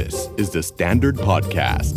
[0.00, 1.94] This is the Standard Podcast.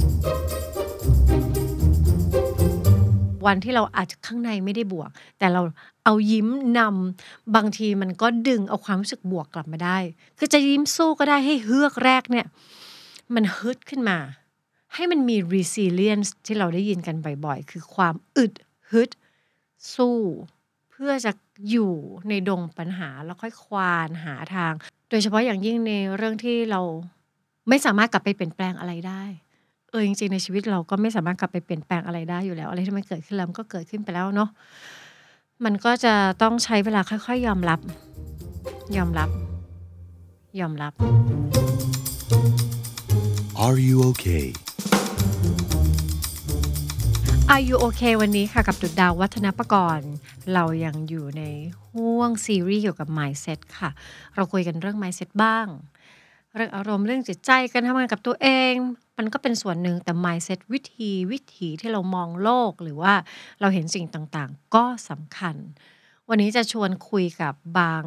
[3.46, 5.62] วันที่เราอาจจะข้างในไม่ได้บวก แต่เรา
[6.04, 6.48] เอายิ้ม
[6.78, 9.98] นำบางทีมันก็ดึงเอาความรู้สึกบวกกลับมาได้
[10.38, 12.46] คือจะยิ้มสู้ก็ได้ให้เฮือกแรกเนี่ย
[13.36, 14.18] มันฮึดขึ้นมา
[14.94, 18.54] ให้มันมี resilience ที่เราได้ยินกันบ่อยๆ คือความอึด
[18.92, 19.10] ฮึด
[19.96, 20.20] สู้
[20.92, 21.32] เพื่อจะ
[21.70, 21.94] อยู่
[22.30, 24.74] ในดงปัญหาแล้วค่อยควานหาทาง
[25.10, 26.82] โดยเฉพาะอย่างยิ่งในเรื่องที่เรา
[27.70, 29.24] ไม่สามารถกลับไปเปลี่ยนแปลงอะไรได้
[29.90, 34.50] เออจริงๆในชีวิตเราก็ไม่สามารถกลับไปเปลี่ยนแปลงอะไรได้อยู่แล้ว อะไรที่มันเกิดขึ้นแล้วมันก็เกิดขึ้นไปแล้วเนาะ
[35.66, 37.80] มันก็จะต้องใช้เวลาค่อยๆ ยอมรับ
[38.98, 39.30] ยอมรับ
[40.60, 40.94] ยอมรับ
[43.66, 44.46] Are you okay?
[47.54, 50.12] Are you okay วันนี้ค่ะ กับดุดดาววัฒนประกรณ์
[50.54, 51.44] เรายังอยู่ใน
[51.92, 53.90] ห่วงซีรีส์เกี่ยวกับ mindset ค่ะ
[54.36, 55.68] เราคุยกันเรื่อง mindset บ้าง
[56.56, 58.74] เรื่องอารมณ์เรื่องจิตใจการทำงานกับตัวเอง
[59.18, 63.14] มันก็เป็นส่วนหนึ่งแต่ mindset วิธีวิถีที่เรามองโลกหรือว่า
[63.62, 65.56] เราเห็นสิ่งต่างๆ ก็สำคัญ
[66.30, 68.04] วันนี้จะชวนคุยกับบาง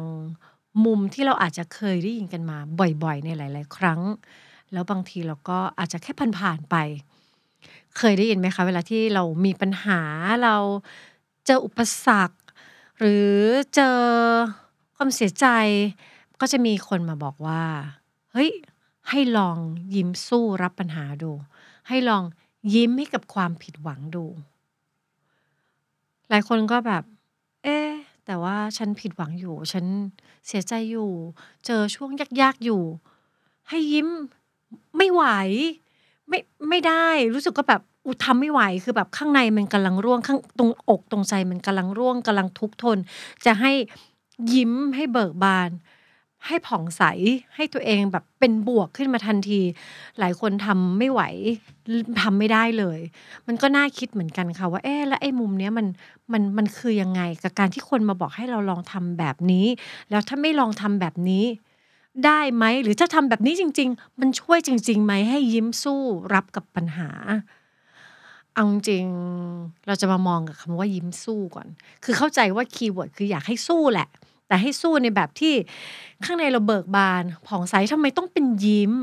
[0.85, 2.57] มุมที่เราอาจจะเคยได้ยินกันมา
[3.03, 4.01] บ่อยๆ ในหลาย ๆ ครั้ง
[4.73, 6.75] แล้วบางทีเราก็อาจจะแค่ผ่านๆไป
[7.97, 9.99] เคยได้ยินไหมคะ เวลาที่เรามีปัญหา
[10.43, 10.55] เรา
[11.45, 12.37] เจออุปสรรค
[12.99, 13.31] หรือ
[13.75, 13.99] เจอ
[14.95, 15.47] ความเสียใจ
[16.41, 17.63] ก็จะมีคนมาบอกว่า
[18.33, 18.51] เฮ้ย
[19.09, 19.57] ให้ลอง
[19.95, 21.31] ยิ้มสู้รับปัญหาดู
[21.87, 22.23] ให้ลอง
[22.73, 24.25] ยิ้มให้กับความผิดหวังดู
[26.29, 27.03] หลายคนก็แบบ
[27.63, 27.77] เอ๊
[28.25, 29.85] แต่ว่าฉันผิดหวังอยู่ ฉัน
[30.47, 31.11] เสียใจอยู่
[31.65, 32.09] เจอช่วง
[32.41, 32.83] ยากๆอยู่
[33.69, 34.07] ให้ยิ้ม
[34.97, 35.23] ไม่ไหว
[36.27, 42.97] ไม่ไม่ได้รู้สึกก็แบบอุทำไม่ไหวคือแบบข้างในมันกำลังร่วงข้างตรงอกตรงใจมันกำลังร่วงกำลังทุกทน
[43.45, 43.71] จะให้
[44.53, 45.69] ยิ้มให้เบิกบาน
[46.47, 47.03] ให้ผ่องใส
[47.55, 49.61] ให้ตัวเองแบบเป็นบวกขึ้นมาทันที
[50.19, 51.21] หลายคนทำไม่ไหว
[52.21, 52.99] ทำไม่ได้เลย
[53.47, 55.87] มันก็น่าคิดเหมือนกันค่ะว่าเอ๊ะแล้วไอ้มุมเนี้ยมัน
[56.31, 59.67] มันมันคือยังไงกับการที่คนมาบอกให้เราลองทำแบบนี้
[60.09, 61.45] แล้วถ้าไม่ลองทำแบบนี้
[62.25, 66.01] ได้ไหมหรือถ้าทำแบบนี้จริง ๆ มันช่วยจริงๆไหมให้ยิ้มสู้
[66.33, 67.09] รับกับปัญหา
[68.53, 69.05] เอาจริง
[69.87, 71.67] เราจะมามองกับคำว่ายิ้มสู้ก่อน
[72.03, 74.07] คือเข้าใจว่าคีย์เวิร์ดคืออยากให้สู้แหละ
[74.51, 75.53] แต่ให้สู้ในแบบที่
[76.25, 78.93] ข้างในเราเบิกบานผ่องใสทำไมต้องเป็นยิ้ม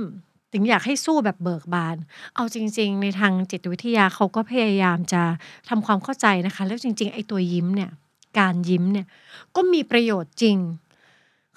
[0.52, 1.96] ถึงอยากให้สู้แบบเบิกบาน
[2.34, 5.22] เอาจริง ๆ ในทางจิตวิทยาเขาก็พยายามจะ
[5.68, 7.90] ทำความเข้าใจนะคะ แล้วจริง ๆ ไอ้ตัวยิ้มเนี่ย
[8.38, 9.06] การยิ้มเนี่ย
[9.56, 10.56] ก็มีประโยชน์จริง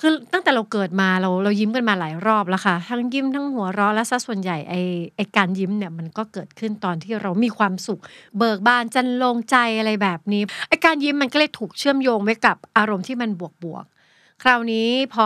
[0.01, 4.73] คือตั้งแต่เราเกิดมาเราเรายิ้มกันมาหลายรอบแล้วค่ะ ทั้งยิ้มทั้งหัวเราะและซะส่วนใหญ่ไอ
[5.15, 8.01] ไอการยิ้มเนี่ยมันก็เกิดขึ้นตอนที่เรามีความสุข
[8.37, 15.25] เบิกบานจันลงใจอะไรแบบนี้ไอการยิ้มมันก็เลยถูกเชื่อมโยงไว้กับอารมณ์ที่มันบวกบวกๆคราวนี้พอ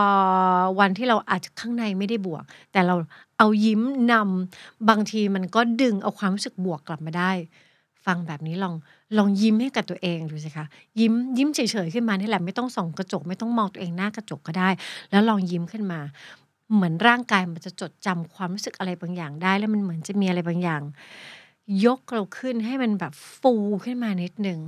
[0.80, 2.96] วันที่เราอาจจะข้างในไม่ได้บวก แต่เรา
[3.38, 3.82] เอายิ้ม
[4.12, 7.32] นำบางทีมันก็ดึงเอาความรู้สึกบวกกลับมาได้
[8.06, 8.74] ฟังแบบนี้ลอง
[9.18, 10.66] ลองยิ้มให้กับตัวเองดูสิคะ
[11.00, 14.70] ยิ้มยิ้มเฉยๆขึ้นมานี่แหละไม่ต้องส่องกระจก ไม่ต้องมองตัวเองหน้ากระจกก็ได้
[15.12, 16.00] แล้วลองยิ้มขึ้นมา
[16.74, 20.82] เหมือนร่างกายมันจะจดจำความรู้สึกอะไรบางอย่างได้ แล้วมันเหมือนจะมีอะไรบางอย่าง
[21.86, 23.54] ยกเราขึ้นให้มันแบบฟู
[23.86, 24.60] ขึ้นมานิดนึง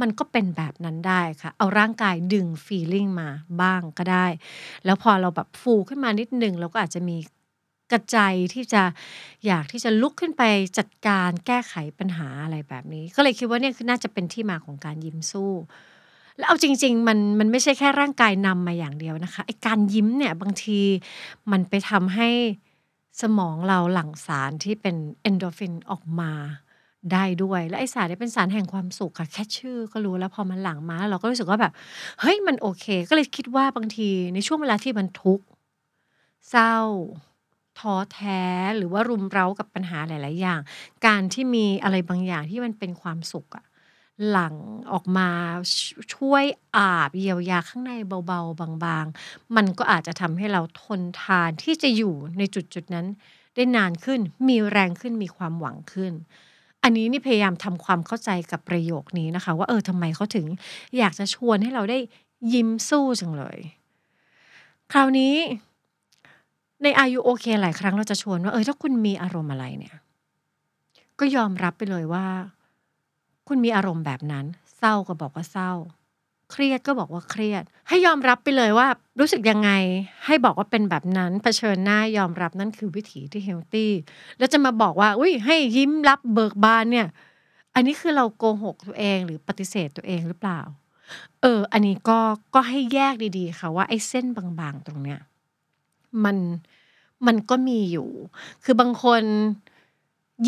[0.00, 3.28] มันก็เป็นแบบนั้นได้ค่ะ เอาร่างกายดึงฟีลลิ่งมา
[3.62, 4.26] บ้างก็ได้
[4.84, 7.16] แล้วพอเราแบบฟูขึ้นมานิดนึงเราก็อาจจะมี
[7.92, 8.18] กระใจ
[8.54, 8.82] ที่จะ
[9.46, 10.42] อยากที่จะลุกขึ้นไป
[10.78, 15.52] จัดการแก้ไขปัญหาอะไรแบบนี้ ก็เลยคิดว่าเนี่ยคือน่าจะเป็นที่มาของการยิ้มสู้
[16.36, 20.80] แล้วเอาจริง ๆ มันมันไม่ใช่แค่ร่างกายนำมาอย่างเดียวนะคะไอการยิ้มเนี่ยบางที
[21.50, 22.28] มันไปทำให้
[23.22, 26.32] สมองเราหลั่งสารที่เป็นเอนโดรฟินออกมา
[27.12, 31.72] ได้ด้วย และไอสารนี้เป็นสารแห่งความสุขค่ะ แค่ชื่อก็รู้แล้วพอมันหลั่งมาเราก็รู้สึกว่าแบบ
[32.20, 35.44] เฮ้ยมันโอเค ก็เลยคิดว่าบางทีในช่วงเวลาที่มันทุกข์
[36.50, 36.76] เศร้า
[37.78, 38.42] ท้อแท้
[38.76, 40.60] หรือว่ารุมเร้ากับปัญหาหลาย ๆ อย่าง
[41.06, 43.64] การที่มีอะไรบางอย่างที่มันเป็นความสุขอะ
[44.30, 44.54] หลัง
[44.92, 45.28] ออกมา
[46.14, 46.44] ช่วย
[46.76, 47.92] อาบเยียวยาข้างใน
[48.26, 53.06] เบา ๆ บาง ๆ มันก็อาจจะทำให้เราทนทานที่จะอยู่ในจุด ๆ นั้น
[53.54, 56.12] ได้นานขึ้น มีแรงขึ้นมีความหวังขึ้น
[56.82, 60.46] อันนี้นี่พยายามทำความเข้าใจกับประโยคนี้นะคะ ว่าเออทำไมเขาถึง
[60.98, 61.98] อยากจะชวนให้เราได้
[62.52, 63.58] ยิ้มสู้จังเลย
[64.92, 65.34] คราวนี้
[66.82, 69.96] ในอายุโอเคหลายครั้งเราจะชวนว่าเออถ้าคุณมีอารมณ์อะไรเนี่ย
[71.18, 72.26] ก็ยอมรับไปเลยว่า
[73.48, 74.44] คุณมีอารมณ์แบบนั้น
[74.78, 75.72] เศร้าก็บอกว่าเศร้า
[76.50, 78.86] เครียดก็บอกว่าเครียด ให้ยอมรับไปเลยว่า
[79.20, 79.70] รู้สึกยังไง
[80.26, 83.92] ให้บอกว่าเป็นแบบนั้นเผชิญหน้ายอมรับนั่นคือวิถีที่เฮลตี้
[84.38, 87.06] แล้วจะมาบอกว่า อุ้ยให้ยิ้มรับเบิกบานเนี่ย
[87.74, 90.60] อันนี้คือเราโกหกตัวเองหรือปฏิเสธตัวเองหรือเปล่า
[91.42, 92.18] เออ อันนี้ก็
[92.54, 95.18] ก็ให้แยกดีๆค่ะว่าไอ้เส้นบางๆ ตรงเนี้ย
[96.24, 96.36] มัน
[97.26, 98.08] มันก็มีอยู่
[98.64, 99.22] คือบางคน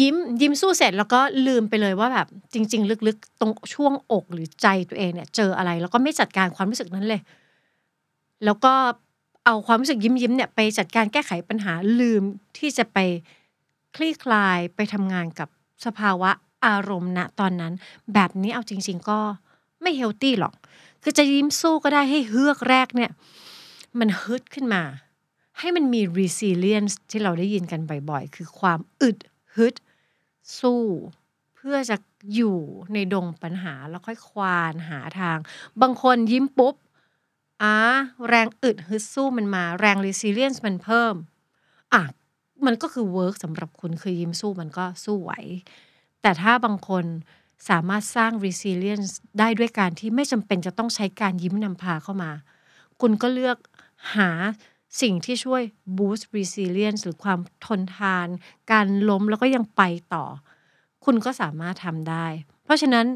[0.00, 7.20] ยิ้มยิ้มสู้เสร็จแล้วก็ลืมไปเลยว่าแบบจริง ๆ ลึกๆ ตรงช่วงอกหรือใจตัวเองเนี่ย เจออะไรแล้วก็ไม่จัดการความรู้สึกนั้นเลย
[8.44, 8.75] แล้วก็
[9.44, 12.22] เอาความรู้สึกยิ้มยิ้มเนี่ยไปจัดการแก้ไขปัญหาลืม
[12.58, 12.99] ที่จะไป
[13.96, 15.49] คลี่คลายไปทำงานกับ
[15.87, 16.31] สภาวะ
[16.67, 17.72] อารมณ์ณตอนนั้น
[18.14, 19.20] แบบนี้เอาจริง ๆ ก็
[19.82, 20.55] ไม่เฮลตี้หรอก
[21.02, 23.10] คือจะยิ้มสู้ก็ได้ให้เฮือกแรกเนี่ย
[23.99, 24.82] มันฮึดขึ้นมา
[25.58, 27.80] ให้มันมี resilience ที่เราได้ยินกัน
[28.10, 29.18] บ่อยๆ คือความอึด
[29.56, 29.74] ฮึด
[30.60, 30.82] สู้
[31.54, 31.96] เพื่อจะ
[32.34, 32.58] อยู่
[32.94, 35.38] ในดงปัญหาแล้วค่อยควานหาทาง
[35.82, 36.74] บางคนยิ้มปุ๊บ
[37.62, 37.74] อ่า
[38.28, 41.14] แรงอึดฮึดสู้มันมา แรง resilience มันเพิ่ม
[41.92, 42.02] อะ
[42.66, 45.32] มันก็คือเวิร์กสำหรับคุณคือยิ้มสู้มันก็สู้ไหว
[46.22, 47.04] แต่ถ้าบางคน
[47.68, 52.30] สามารถสร้าง resilience ได้ด้วยการที่ไม่จำเป็นจะต้องใช้การยิ้มนำพาเข้ามา
[53.00, 53.58] คุณก็เลือก
[54.16, 54.30] หา
[55.00, 55.62] สิ่งที่ช่วย
[55.99, 58.26] boost resilience หรือความทนทาน
[58.73, 59.82] การล้มแล้วก็ยังไป
[60.14, 60.25] ต่อ
[61.05, 62.26] คุณก็สามารถทำได้
[62.64, 63.06] เพราะฉะนั้น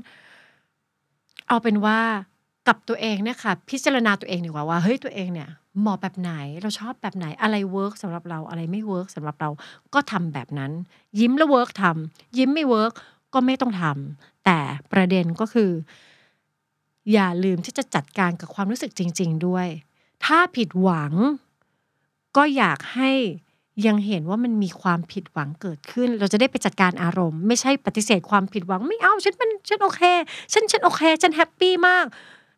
[1.48, 2.00] เอาเป็นว่า
[2.68, 5.48] กับตัวเองเนี่ยค่ะ พิจารณาตัวเองดีกว่าว่าเฮ้ยตัวเองเนี่ย
[5.80, 6.32] เหมาะแบบไหน
[6.62, 9.50] เราชอบแบบไหนอะไร work สำหรับเราอะไรไม่ work สำหรับเรา
[9.94, 10.72] ก็ทำแบบนั้น
[11.18, 12.92] ยิ้มแล้ว work ทำยิ้มไม่ work
[13.34, 14.58] ก็ไม่ต้องทำแต่
[14.92, 15.70] ประเด็นก็คือ
[17.12, 19.66] อย่าลืมที่จะจัดการกับความรู้สึกจริง ๆ ด้วย
[20.24, 21.12] ถ้าผิดหวัง
[22.36, 23.10] ก็อยากให้
[23.86, 30.02] ยังเห็นว่ามันมีความผิดหวังเกิดขึ้น เราจะได้ไปจัดการอารมณ์ ไม่ใช่ปฏิเสธความผิดหวังไม่เอาฉันมันฉันโอเค
[30.52, 32.06] ฉันฉันโอเค ฉัน happy มาก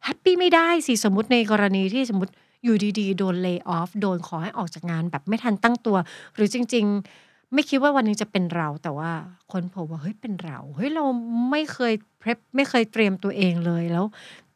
[0.04, 2.32] happy ไม่ได้สิสมมติในกรณีที่สมมติ
[2.64, 5.96] อยู่ดีๆ โดน layoff โดนขอให้ออกจากงานแบบไม่ทันตั้งตัว
[6.34, 6.84] หรือจริง
[7.18, 9.10] ๆ ไม่คิดว่าวันนึงจะเป็นเรา แต่ว่า
[9.52, 11.04] คนพบว่าเฮ้ยเป็นเราเฮ้ยเรา
[11.50, 14.04] ไม่เคย prepare ไม่เคยเตรียมตัวเองเลยแล้ว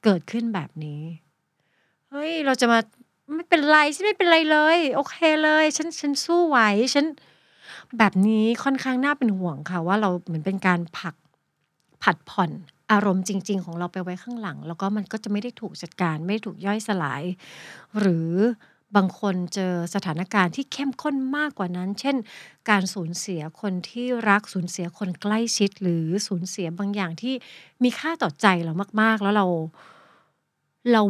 [0.05, 1.03] เกิดขึ้นแบบนี้
[2.11, 2.79] เฮ้ยเราจะมา
[3.33, 6.59] ไม่เป็นไรฉันไม่เป็นไรเลย โอเคเลย ฉันฉันสู้ไหว
[6.95, 7.07] ฉัน
[7.99, 11.15] แบบนี้ค่อนข้างน่าเป็นห่วงค่ะ ว่าเราเหมือนเป็นการผลัก
[12.03, 12.51] ผัดผ่อน
[12.93, 17.23] อารมณ์จริง ๆ ของเราไปไว้ข้างหลัง แล้วก็มันก็จะไม่ได้ถูกจัดการ ไม่ถูกย่อยสลาย
[17.99, 18.31] หรือ
[18.97, 22.17] บางคนเจอสถานการณ์ที่เข้มข้นมากกว่านั้น เช่น
[22.71, 27.35] การสูญเสียคนที่รักสูญเสียคนใกล้ชิด หรือสูญเสียบางอย่างที่
[27.83, 28.73] มีค่าต่อใจเรา
[29.03, 29.47] มาก ๆ แล้วเรา
[30.93, 31.03] เรา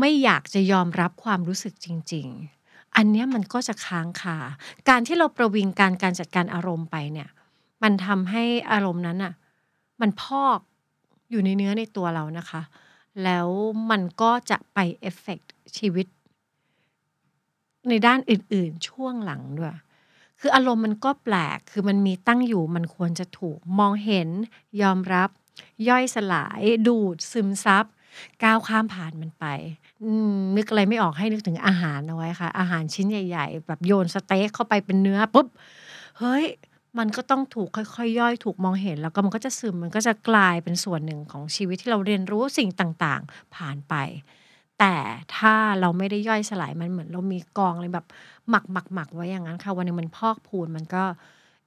[0.00, 2.26] ไม่อยากจะยอมรับความรู้สึกจริง
[2.62, 4.38] ๆ อันนี้มันก็จะค้างคา
[4.88, 7.28] การที่เราประวิงการการจัดการอารมณ์ไปเนี่ย
[7.82, 9.34] มันทำให้อารมณ์นั้นอะ
[10.00, 10.58] มันพอก
[11.30, 12.62] อยู่ในเนื้อในตัวเรานะคะ
[13.24, 13.48] แล้ว
[13.90, 15.40] มันก็จะไปเอฟเฟก
[15.78, 16.06] ชีวิต
[17.88, 19.76] ในด้านอื่น ๆ ช่วงหลังด้วย
[20.40, 24.28] คืออารมณ์มันก็แปลก คือมันมีตั้งอยู่ มันควรจะถูกมองเห็น
[24.82, 25.30] ยอมรับ
[25.88, 27.84] ย่อยสลาย ดูดซึมซับ
[28.44, 29.44] ก้าวข้ามผ่านมันไป
[30.56, 35.46] นึกอะไรไม่ออกให้นึกถึงอาหารเอาไว้ค่ะ อาหารชิ้นใหญ่ ๆ แบบโยนสเต็กเข้าไปเป็นเนื้อปุ๊บ
[36.18, 36.44] เฮ้ย
[36.98, 43.94] มันก็ต้องถูกค่อยๆ ย่อยถูกมองเห็น แล้วก็มันก็จะซึมมันก็จะกลายเป็นส่วนหนึ่งของชีวิตที่เราเรียนรู้สิ่งต่างๆ ผ่านไป
[44.78, 44.94] แต่
[45.36, 48.06] ถ้าเราไม่ได้ย่อยสลายมันเหมือนเรามีกองเลยแบบ
[48.50, 51.04] หมักหมักหมักไว้อย่างนั้นค่ะวันนึงมันพอกพูนมันก็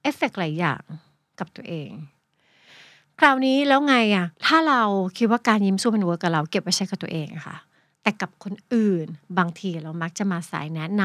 [0.02, 0.82] เอฟเฟกหลายอย่าง
[1.38, 1.90] กับตัวเอง
[3.20, 4.82] คราวนี้แล้วไงอะถ้าเรา
[5.16, 7.56] คิดว่าการยิ้มสู้มัน work กับเราเก็บไว้ใช้กับตัวเองค่ะ
[8.02, 9.06] แต่กับคนอื่น
[9.38, 11.02] บางทีเรามักจะมาสายแนะน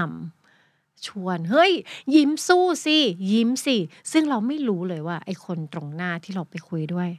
[0.52, 1.72] ำชวนเฮ้ย
[2.16, 2.98] ยิ้มสู้สิ
[3.32, 3.78] ยิ้มสิ
[4.12, 7.10] ซึ่งเราไม่รู้เลยว่า ไอ้คนตรงหน้าที่เราไปคุยด้วย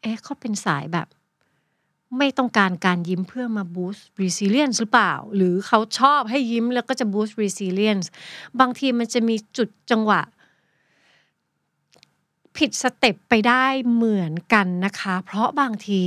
[0.00, 1.06] เอ๊ะเขาเป็นสายแบบ
[2.18, 8.06] ไม่ต้องการการยิ้มเพื่อมา boost resilience หรือเปล่า หรือเขาชอบให้ยิ้มแล้วก็จะ boost resilience
[8.60, 10.20] บางทีมันจะมีจุดจังหวะ
[12.58, 16.02] ผิดสเต็ปไปได้เหมือนกันนะคะ เพราะบางที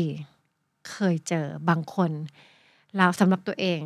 [0.89, 2.11] เคยเจอบางคน
[2.97, 3.81] แล้วสำหรับตัวเอง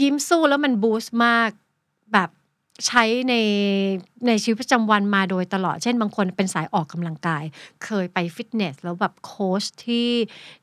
[0.00, 1.50] ยิ้มสู้แล้วมันบูสต์มาก
[2.12, 2.30] แบบ
[2.86, 3.34] ใช้ใน
[4.26, 7.44] ในชีวิตประจำวันมาโดยตลอด เช่นบางคนเป็นสายออกกำลังกาย
[7.84, 10.10] เคยไปฟิตเนส แล้วแบบโค้ชที่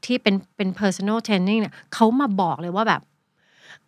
[0.05, 3.01] ที่เป็นเป็น personal training เนี่ยเขามาบอกเลยว่าแบบ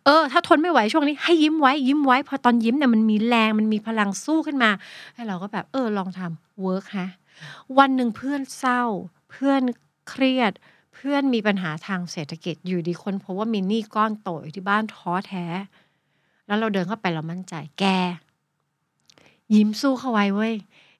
[0.04, 4.70] เออ ถ้าทนไม่ไหวช่วงนี้ ให้ยิ้มไว้ยิ้มไว้ พอตอนยิ้มเนี่ยมันมีแรงมันมีพลังสู้ขึ้นมา
[5.14, 7.08] ให้เราก็แบบ เออลองทำ เวิร์กฮะ
[7.78, 8.82] วันหนึ่งเพื่อนเศร้า
[9.30, 9.62] เพื่อน
[10.08, 10.52] เครียด
[10.94, 15.46] เพื่อนมีปัญหาทางเศรษฐกิจอยู่ดีคนเพราะว่ามีหนี้ก้อนโตอยู่ที่บ้านท้อแท้
[16.46, 17.84] แล้วเราเดินเข้าไปเรามั่นใจแก
[19.54, 20.54] ยิ้มสู้เข้าไว้เว้ย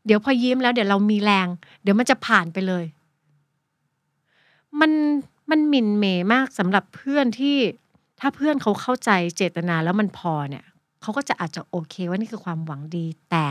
[0.07, 1.49] เดี๋ยวพอยิ้มแล้วเดี๋ยวเรามีแรง
[1.83, 2.85] เดี๋ยวมันจะผ่านไปเลย
[4.81, 4.93] มัน
[5.51, 7.57] มันหมิ่นเมมากสำหรับเพื่อนที่
[8.21, 10.65] ถ้าเพื่อนเขาเข้าใจเจตนาแล้วมันพอเนี่ย
[11.07, 13.49] เขาก็จะอาจจะโอเคว่านี่คือความหวังดี แต่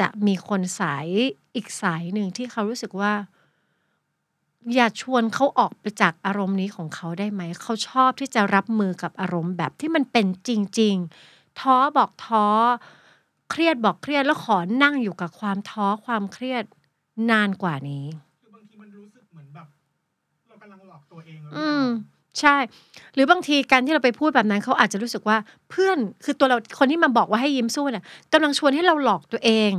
[0.00, 1.06] จะมีคนสาย
[1.54, 3.12] อีกสายหนึ่งที่เขารู้สึกว่า
[4.74, 10.96] อย่าชวนเขาออกไปจากอารมณ์นี้ของเขาได้ไหม เขาชอบที่จะรับมือกับอารมณ์แบบที่มันเป็นจริง
[11.28, 12.46] ๆ ท้อบอกท้อ
[13.50, 16.64] เครียดบอกเครียดแล้วขอนั่งอยู่กับความท้อความเครียด
[17.30, 18.06] นานกว่านี้
[18.40, 19.68] คือบางทีมันรู้สึกเหมือนแบบ
[20.48, 22.56] เรากำลังหลอกตัวเองหรืออืเปมล่า ใช่
[23.14, 25.36] หรือบางทีการที่เราไปพูดแบบนั้นเขาอาจจะรู้สึกว่า
[25.70, 29.72] เพื่อนคือตัวเราคนที่มาบอกว่าให้ยิ้มสู้เนี่ยกำลังชวนให้เราหลอกตัวเอง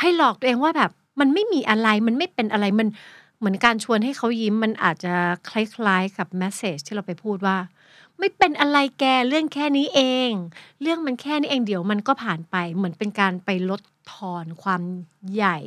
[0.00, 2.88] ให้หลอกตัวเองว่าแบบมันไม่มีอะไรมันไม่เป็นอะไรมัน
[3.38, 5.14] เหมือนการชวนให้เขายิ้มมันอาจจะ
[5.50, 7.56] คล้ายๆกับแมสเซจที่เราไปพูดว่า
[8.18, 10.30] ไม่เป็นอะไรแกเรื่องแค่นี้เอง
[10.82, 13.82] เรื่องมันแค่นี้เองเดี๋ยวมันก็ผ่านไปเหมือนเป็นการไปลด
[14.12, 14.82] ทอนความ
[15.34, 15.58] ใหญ่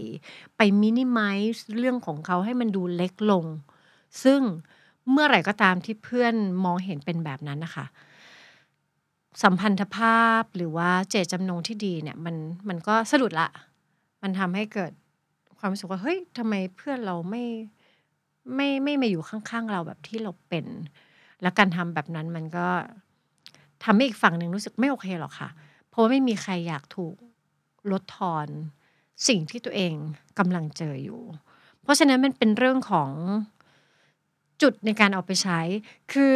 [0.58, 1.38] ไปมินิมัล
[1.80, 3.46] เรื่องของเขาให้มันดูเล็กลง
[4.24, 4.42] ซึ่ง
[5.12, 7.86] เมื่อไหร่ก็ตามที่เพื่อนมองเห็นเป็นแบบนั้นนะคะ
[9.44, 12.36] สัมพันธภาพหรือว่าเจตจำนงที่ดีเนี่ย มัน
[12.70, 13.48] มันก็สะดุดละ
[14.22, 14.92] มันทำให้เกิด
[15.58, 17.44] ความรู้สึกว่าเฮ้ยทำไมเพื่อนเราไม่
[18.56, 20.66] ไม่ไม่มาอยู่ข้างๆเราแบบที่เราเป็น
[21.42, 22.68] แล้วการทำแบบนั้นมันก็
[23.84, 25.50] ทำให้อีกฝั่งหนึ่งรู้สึกไม่โอเคหรอกค่ะ
[25.90, 27.16] เพราะว่าไม่มีใครอยากถูก
[27.92, 28.48] ลดทอน
[29.28, 29.94] สิ่งที่ตัวเอง
[30.40, 31.22] กำลังเจออยู่
[31.82, 33.10] เพราะฉะนั้นมันเป็นเรื่องของ
[34.64, 35.60] จุดในการเอาไปใช้
[36.14, 36.36] คือ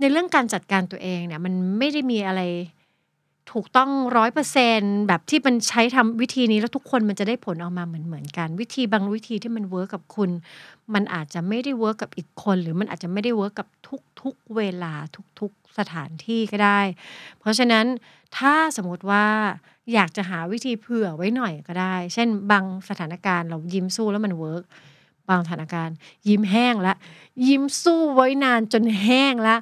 [0.00, 2.42] ในเรื่องการจัดการตัวเองเนี่ย มันไม่ได้มีอะไร
[3.52, 10.30] ถูกต้องร้อยเปอร์เซ็นต์แบบที่มันใช้ทำวิธีนี้แล้วทุกคนมันจะได้ผลออกมาเหมือนเหมือนกัน วิธีบางวิธีที่มัน work กับคุณ
[10.94, 13.68] มันอาจจะไม่ได้ work กับอีกคน หรือมันอาจจะไม่ได้ work กับ
[14.20, 14.92] ทุกๆเวลา
[15.40, 16.80] ทุกๆสถานที่ก็ได้
[17.38, 17.86] เพราะฉะนั้น
[18.38, 19.24] ถ้าสมมติว่า
[19.94, 24.64] อยากจะหาวิธีเผื่อไว้หน่อยก็ได้ เช่นบางสถานการณ์เรายิ้มสู้แล้วมัน work
[25.28, 25.96] บางสถานการณ์
[26.28, 26.94] ยิ้มแห้งละ
[27.46, 29.56] ยิ้มสู้ไว้นานจนแห้งละ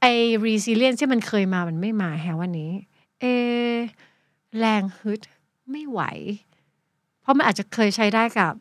[0.00, 0.12] ไอ้
[0.44, 2.72] resilience ที่มันเคยมามันไม่มาฮะวันนี้
[3.20, 3.24] เอ
[4.58, 5.20] แรงฮึด
[5.70, 6.00] ไม่ไหว
[7.20, 8.52] เพราะมันอาจจะเคยใช้ได้กับ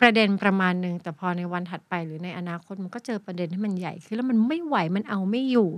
[0.00, 5.68] ประเด็นประมาณหนึ่งแต่พอในวันถัดไปหรือในอนาคตมันก็เจอประเด็นที่มันใหญ่ขึ้นแล้วมันไม่ไหวมันเอาไม่อยู่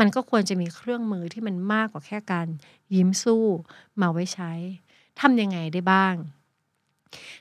[0.00, 2.46] มันก็ควรจะมีเครื่องมือที่มันมากกว่าแค่การ
[2.94, 3.44] ยิ้มสู้
[4.00, 4.52] มาไว้ใช้
[5.20, 6.14] ทำยังไงได้บ้าง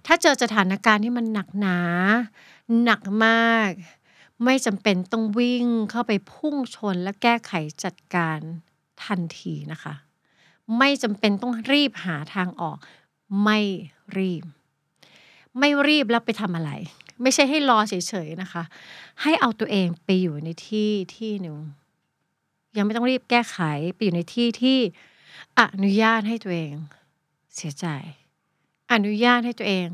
[0.06, 1.80] ถ้าเจอสถานการณ์ที่มันหนักหนา
[2.84, 3.72] หนักมาก
[4.44, 7.52] ไม่จำเป็นต้องวิ่งเข้าไปพุ่งชนและแก้ไข
[7.84, 8.40] จัดการ
[9.06, 9.94] ทันทีนะคะ
[10.78, 12.78] ไม่จำเป็นต้องรีบหาทางออก
[13.44, 13.60] ไม่
[14.18, 14.44] รีบ
[15.60, 16.72] ไม่รีบแล้วไปทำอะไร
[17.22, 17.94] ไม่ใช่ให้รอเฉ
[18.26, 18.64] ยๆนะคะ
[19.22, 21.58] ให้เอาตัวเองไปอยู่ในที่ที่หนึ่ง
[22.78, 23.58] ยังไม่ต้องรีบแก้ไข
[23.94, 24.78] ไปอยู่ในที่ที่
[25.60, 26.74] อนุญาตให้ตัวเอง
[27.56, 27.88] เสียใจ
[28.92, 29.88] อนุญาตให้ตัวเอง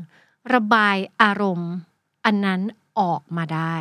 [0.54, 1.72] ระบายอารมณ์
[2.24, 2.60] อันนั้น
[3.00, 3.76] ออกมาได้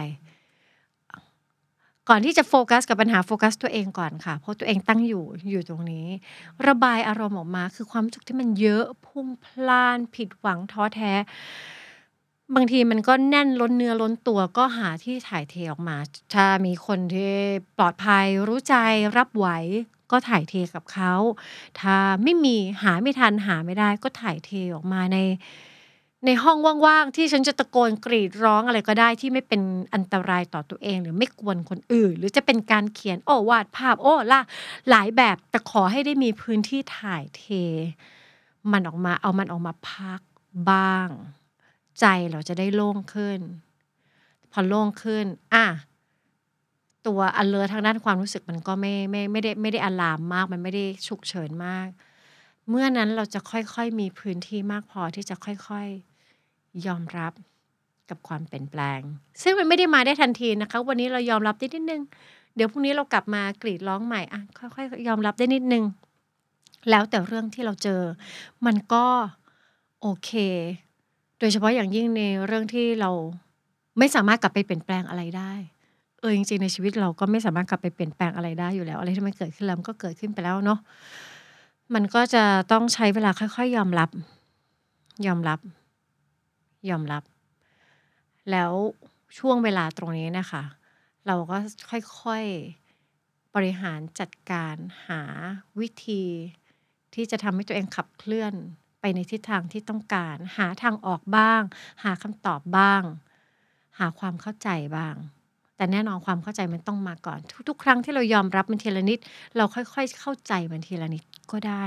[2.10, 6.08] ก่อนที่จะโฟกัสกับปัญหาโฟกัสตัวเองก่อนค่ะ เพราะตัวเองตั้งอยู่อยู่ตรงนี้
[6.68, 11.14] ระบายอารมณ์ออกมาคือความรู้สึกที่มันเยอะพุ่งพล่าน ผิดหวังท้อแท้
[12.56, 15.98] บางทีมันก็แน่นล้นเนื้อล้นตัวก็หาที่ถ่ายเทออกมา
[16.34, 17.34] ถ้ามีคนที่
[17.78, 18.76] ปลอดภัยรู้ใจ
[19.18, 19.48] รับไหว
[20.14, 21.14] ก็ถ่ายเทกับเขา
[21.80, 25.18] ถ้าไม่มีหาไม่ทันหาไม่ได้ก็ถ่ายเทออกมาใน
[26.26, 29.62] ในห้องว่างๆที่ฉันจะตะโกนกรีดร้องอะไรก็ได้ที่ไม่เป็น
[29.94, 34.42] อันตรายต่อตัวเอง หรือไม่กวนคนอื่น หรือจะเป็นการเขียนโอ้วาดภาพโอ้ล่ะ
[34.90, 37.44] หลายแบบแต่ขอให้ได้มีพื้นที่ถ่ายเท
[38.72, 40.22] มันออกมาเอามันออกมาพัก
[40.70, 41.10] บ้าง
[42.00, 43.40] ใจเราจะได้โล่งขึ้น
[44.52, 45.66] พอโล่งขึ้น อะ
[47.08, 51.88] ตัวอันเลอทางด้านความรู้สึกมันก็ไม่ไม่ไม่ได้ไม่ได้อลามมาก มันไม่ได้ฉุกเฉินมาก
[52.70, 57.34] เมื่อนั้นเราจะค่อยๆมีพื้นที่มากพอที่จะค่อยๆยอมรับ
[58.10, 59.00] กับความเปลี่ยนแปลง
[59.44, 62.02] ซึ่งมันไม่ได้มาได้ทันทีนะคะ วันนี้เรายอมรับได้นิดนึง
[62.56, 65.84] เดี๋ยวพรุ่งนี้เรากลับมากรีดร้องใหม่อะค่อยๆยอมรับได้นิดนึง
[66.90, 68.02] แล้วแต่เรื่องที่เราเจอ
[68.66, 69.06] มันก็
[70.02, 70.32] โอเค
[71.40, 73.12] โดยเฉพาะอย่างยิ่งในเรื่องที่เรา
[74.00, 75.54] ไม่สามารถกลับไปเปลี่ยนแปลงอะไรได้
[76.24, 80.80] เออจริงๆในชีวิตเราก็ไม่สามารถกลับไปเปลี่ยนแปลงอะไรได้อยู่แล้ว อะไรที่มันเกิดขึ้นแล้วมันก็เกิดขึ้นไปแล้วเนาะ
[81.94, 84.10] มันก็จะต้องใช้เวลาค่อยๆ ยอมรับ
[85.28, 85.60] ยอมรับ
[86.90, 87.24] ยอมรับ
[88.52, 88.72] แล้ว
[89.38, 90.64] ช่วงเวลาตรงนี้นะคะ
[91.28, 91.58] เราก็
[91.90, 94.76] ค่อยๆบริหารจัดการ
[95.08, 95.22] หา
[95.80, 96.24] วิธี
[97.14, 98.54] ที่จะทำให้ตัวเองขับเคลื่อน
[99.00, 101.62] ไปในทิศทางที่ต้องการ หาทางออกบ้าง
[102.04, 103.04] หาคำตอบบ้าง
[104.00, 105.16] หาความเข้าใจบ้าง
[105.78, 107.40] แต่แน่นอนความเข้าใจมันต้องมาก่อน
[107.70, 109.20] ทุกๆ ครั้งที่เรายอมรับมันทีละนิด
[109.58, 111.86] เราค่อยๆ เข้าใจมันทีละนิดก็ได้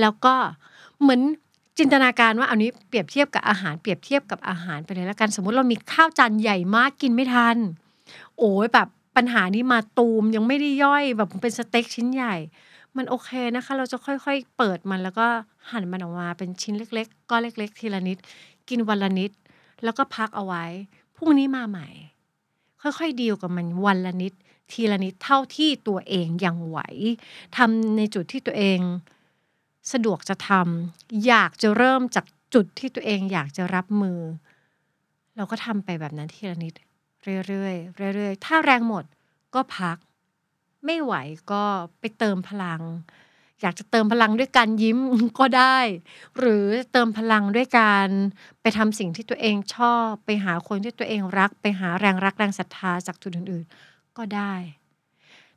[0.00, 0.34] แล้วก็
[1.00, 1.20] เหมือน
[1.78, 7.56] จินตนาการว่าเอันนี้เปรียบเทียบกับอาหารเปรียบเทียบกับอาหารไปเลยแล้วกัน สมมุติเรามีข้าวจานใหญ่มากกินไม่ทัน
[8.38, 12.34] โอ้ยแบบปัญหานี้มาตูมยังไม่ได้ย่อยแบบเป็นสเต็กชิ้นใหญ่
[12.96, 15.26] มันโอเคนะคะ เราจะค่อยๆ เปิดมันแล้วก็
[15.70, 18.18] หั่นมันออกมาเป็นชิ้นเล็ก ๆ ก็เล็ก ๆ ทีละนิด
[18.68, 19.30] กินวันละนิด
[19.84, 20.64] แล้วก็พักเอาไว้
[21.16, 21.88] พรุ่งนี้มาใหม่
[22.98, 24.32] ค่อยๆดีลกับมันวันละนิด
[24.72, 26.78] ทีละนิดเท่าที่ตัวเองยังไหว
[27.56, 28.80] ทำในจุดที่ตัวเอง
[29.92, 34.20] สะดวกจะทำอยากจะเริ่มจากจุดที่ตัวเองอยากจะรับมือ
[35.36, 36.72] เราก็ทำไปแบบนั้นทีละนิด
[37.48, 37.70] เรื่อ
[38.08, 39.04] ยๆเรื่อยๆถ้าแรงหมด
[39.54, 39.98] ก็พัก
[40.84, 41.14] ไม่ไหว
[41.52, 41.62] ก็
[42.00, 42.82] ไปเติมพลัง
[43.60, 44.98] อยากจะเติมพลังด้วยการยิ้ม
[45.38, 45.78] ก็ได้
[46.38, 48.08] หรือเติมพลังด้วยการ
[48.60, 54.54] ไปทำสิ่งที่ตัวเองชอบ ไปหาคนที่ตัวเองรัก ไปหาแรงรักแรงศรัทธาจากจุดอื่น ๆ ก็ได้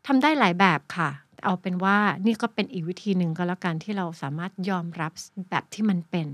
[0.05, 1.09] ทำได้หลายแบบค่ะ
[1.45, 5.11] เอาเป็นว่านี่ก็เป็นอีกวิธีหนึ่งก็แล้วกันที่เราสามารถยอมรับ
[5.49, 6.27] แบบที่มันเป็น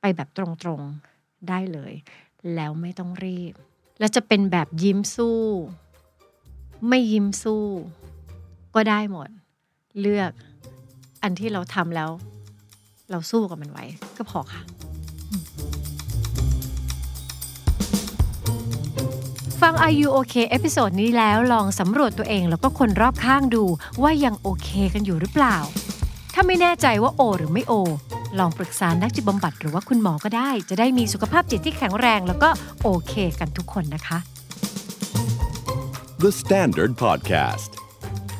[0.00, 1.92] ไปแบบตรงๆได้เลย
[2.54, 3.54] แล้วไม่ต้องรีบ
[3.98, 5.40] และจะเป็นแบบยิ้มสู้
[6.88, 7.64] ไม่ยิ้มสู้
[8.74, 9.28] ก็ได้หมด
[10.00, 10.30] เลือก
[11.22, 12.10] อันที่เราทำแล้ว
[13.10, 13.84] เราสู้กับมันไหว
[14.16, 14.60] ก็พอค่ะ
[19.60, 23.64] ฟัง Are You Okay episode นี้แล้วลองสำรวจตัวเองแล้วก็คนรอบข้างดู
[24.02, 25.56] ว่ายังโอเคกันอยู่หรือเปล่า
[26.34, 27.72] ถ้าไม่แน่ใจว่าโอ หรือไม่โอ
[28.38, 32.48] ลองปรึกษานักจิตบำบัดหรือว่าคุณหมอก็ได้ จะได้มีสุขภาพจิตที่แข็งแรง แล้วก็
[32.82, 34.18] โอเคกันทุกคนนะคะ
[36.24, 37.73] The Standard Podcast.